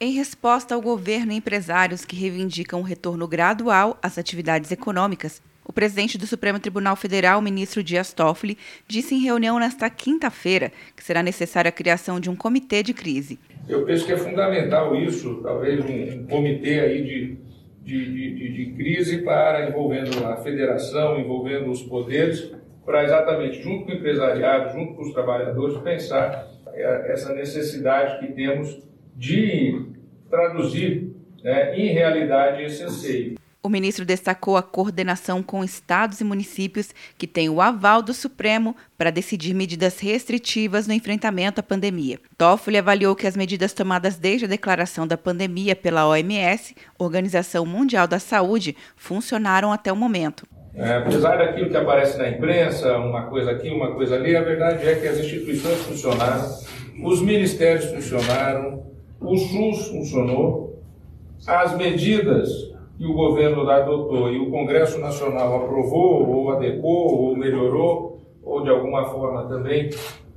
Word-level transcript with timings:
Em 0.00 0.12
resposta 0.12 0.76
ao 0.76 0.80
governo 0.80 1.32
e 1.32 1.36
empresários 1.36 2.04
que 2.04 2.14
reivindicam 2.14 2.78
o 2.78 2.84
retorno 2.84 3.26
gradual 3.26 3.98
às 4.00 4.16
atividades 4.16 4.70
econômicas, 4.70 5.42
o 5.64 5.72
presidente 5.72 6.16
do 6.16 6.24
Supremo 6.24 6.60
Tribunal 6.60 6.94
Federal, 6.94 7.42
ministro 7.42 7.82
Dias 7.82 8.12
Toffoli, 8.12 8.56
disse 8.86 9.16
em 9.16 9.18
reunião 9.18 9.58
nesta 9.58 9.90
quinta-feira 9.90 10.70
que 10.94 11.02
será 11.02 11.20
necessária 11.20 11.70
a 11.70 11.72
criação 11.72 12.20
de 12.20 12.30
um 12.30 12.36
comitê 12.36 12.80
de 12.80 12.94
crise. 12.94 13.40
Eu 13.68 13.84
penso 13.84 14.06
que 14.06 14.12
é 14.12 14.16
fundamental 14.16 14.94
isso, 14.94 15.40
talvez 15.42 15.84
um, 15.84 16.20
um 16.20 16.26
comitê 16.28 16.78
aí 16.78 17.02
de, 17.02 17.36
de, 17.82 18.34
de, 18.36 18.52
de, 18.52 18.72
crise 18.76 19.18
para 19.22 19.68
envolvendo 19.68 20.24
a 20.24 20.36
federação, 20.36 21.18
envolvendo 21.18 21.72
os 21.72 21.82
poderes, 21.82 22.52
para 22.86 23.02
exatamente 23.02 23.60
junto 23.60 23.84
com 23.84 23.90
o 23.90 23.94
empresariado, 23.96 24.78
junto 24.78 24.94
com 24.94 25.02
os 25.02 25.12
trabalhadores, 25.12 25.76
pensar 25.78 26.46
é, 26.68 27.12
essa 27.12 27.34
necessidade 27.34 28.20
que 28.20 28.32
temos 28.32 28.86
de 29.18 29.84
traduzir 30.30 31.12
né, 31.42 31.76
em 31.76 31.92
realidade 31.92 32.62
esse 32.62 32.82
anseio. 32.84 33.36
O 33.60 33.68
ministro 33.68 34.04
destacou 34.04 34.56
a 34.56 34.62
coordenação 34.62 35.42
com 35.42 35.64
estados 35.64 36.20
e 36.20 36.24
municípios 36.24 36.94
que 37.18 37.26
têm 37.26 37.48
o 37.48 37.60
aval 37.60 38.00
do 38.00 38.14
Supremo 38.14 38.76
para 38.96 39.10
decidir 39.10 39.52
medidas 39.52 39.98
restritivas 39.98 40.86
no 40.86 40.94
enfrentamento 40.94 41.58
à 41.58 41.62
pandemia. 41.62 42.20
Toffoli 42.38 42.78
avaliou 42.78 43.16
que 43.16 43.26
as 43.26 43.36
medidas 43.36 43.72
tomadas 43.72 44.16
desde 44.16 44.44
a 44.44 44.48
declaração 44.48 45.08
da 45.08 45.18
pandemia 45.18 45.74
pela 45.74 46.06
OMS, 46.06 46.76
Organização 46.96 47.66
Mundial 47.66 48.06
da 48.06 48.20
Saúde, 48.20 48.76
funcionaram 48.96 49.72
até 49.72 49.92
o 49.92 49.96
momento. 49.96 50.46
É, 50.74 50.98
apesar 50.98 51.36
daquilo 51.36 51.68
que 51.68 51.76
aparece 51.76 52.16
na 52.16 52.28
imprensa, 52.28 52.96
uma 52.96 53.26
coisa 53.26 53.50
aqui, 53.50 53.68
uma 53.68 53.92
coisa 53.92 54.14
ali, 54.14 54.36
a 54.36 54.42
verdade 54.42 54.86
é 54.86 54.94
que 54.94 55.08
as 55.08 55.18
instituições 55.18 55.78
funcionaram, 55.80 56.48
os 57.02 57.20
ministérios 57.20 57.86
funcionaram, 57.86 58.97
o 59.20 59.36
SUS 59.36 59.88
funcionou, 59.88 60.80
as 61.46 61.76
medidas 61.76 62.72
que 62.96 63.06
o 63.06 63.14
governo 63.14 63.68
adotou 63.68 64.30
e 64.30 64.38
o 64.38 64.50
Congresso 64.50 64.98
Nacional 64.98 65.64
aprovou, 65.64 66.28
ou 66.28 66.50
adequou, 66.50 67.28
ou 67.28 67.36
melhorou, 67.36 68.20
ou 68.42 68.62
de 68.62 68.70
alguma 68.70 69.04
forma 69.04 69.44
também 69.44 69.90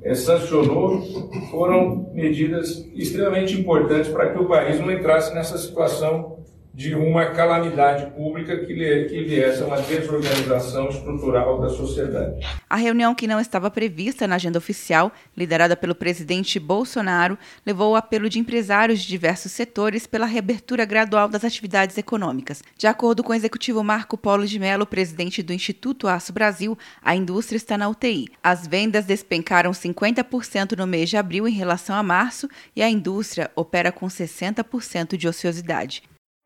é, 0.04 0.14
sancionou, 0.14 1.02
foram 1.50 2.10
medidas 2.14 2.88
extremamente 2.94 3.60
importantes 3.60 4.10
para 4.12 4.32
que 4.32 4.40
o 4.40 4.48
país 4.48 4.80
não 4.80 4.92
entrasse 4.92 5.34
nessa 5.34 5.58
situação 5.58 6.38
de 6.74 6.96
uma 6.96 7.26
calamidade 7.28 8.10
pública 8.12 8.58
que, 8.58 8.74
viesse 8.74 9.62
a 9.62 9.66
uma 9.66 9.82
desorganização 9.82 10.90
estrutural 10.90 11.60
da 11.60 11.70
sociedade. 11.70 12.46
A 12.70 12.76
reunião, 12.76 13.14
que 13.14 13.28
não 13.28 13.40
estava 13.40 13.70
prevista 13.70 14.26
na 14.26 14.36
agenda 14.36 14.58
oficial, 14.58 15.12
liderada 15.36 15.76
pelo 15.76 15.94
presidente 15.94 16.60
Bolsonaro, 16.60 17.38
levou 17.66 17.92
o 17.92 17.96
apelo 17.96 18.30
de 18.30 18.40
empresários 18.40 19.02
de 19.02 19.08
diversos 19.08 19.52
setores 19.52 20.08
pela 20.08 20.26
reabertura 20.26 20.86
gradual 20.86 21.28
das 21.28 21.44
atividades 21.44 21.98
econômicas. 21.98 22.64
De 22.78 22.88
acordo 22.88 23.24
com 23.24 23.34
o 23.34 23.36
executivo 23.36 23.84
Marco 23.84 24.18
Polo 24.18 24.46
de 24.46 24.58
Mello, 24.58 24.86
presidente 24.86 25.44
do 25.44 25.54
Instituto 25.54 26.08
Aço 26.08 26.32
Brasil, 26.32 26.78
a 27.02 27.16
indústria 27.16 27.58
está 27.58 27.78
na 27.78 27.90
UTI. 27.90 28.30
As 28.42 28.66
vendas 28.66 29.06
despencaram 29.06 29.72
50% 29.72 30.78
no 30.78 30.88
mês 30.88 31.10
de 31.10 31.18
abril 31.18 31.48
em 31.48 31.52
relação 31.52 31.96
a 31.96 32.04
março 32.04 32.48
e 32.76 32.82
a 32.82 32.90
indústria 32.90 33.52
opera 33.56 33.92
com 33.92 34.08
60% 34.08 35.18
de 35.18 35.28
ociosidade. 35.28 36.04